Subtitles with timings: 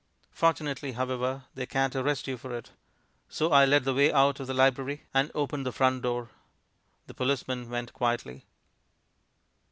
[0.31, 2.71] Fortunately, however, they can't arrest you for it.
[3.29, 6.31] So I led the way out of the library and opened the front door.
[7.05, 8.47] The policeman went quietly.